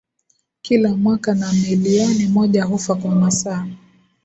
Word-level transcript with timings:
kila 0.61 0.95
mwaka 0.95 1.33
na 1.33 1.53
milioni 1.53 2.27
moja 2.27 2.63
hufa 2.63 2.95
kwa 2.95 3.15
masaa 3.15 3.67